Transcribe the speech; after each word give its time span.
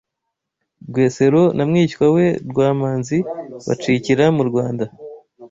Rwesero 0.89 1.43
na 1.55 1.63
mwishywa 1.69 2.05
we 2.15 2.25
Rwamanzi 2.49 3.17
bacikira 3.67 4.25
mu 4.35 4.43
Rwanda 4.49 4.85